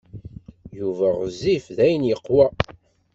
Yuba 0.77 1.07
ɣezzif 1.19 1.65
daɣen 1.75 2.01
yeqwa. 2.09 2.45